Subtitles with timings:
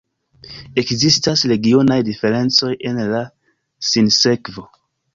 [0.81, 3.23] Ekzistas regionaj diferencoj en la
[3.95, 4.71] sinsekvo.